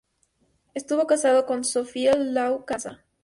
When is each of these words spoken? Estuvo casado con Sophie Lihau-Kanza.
Estuvo 0.73 1.05
casado 1.05 1.45
con 1.45 1.63
Sophie 1.63 2.11
Lihau-Kanza. 2.17 3.03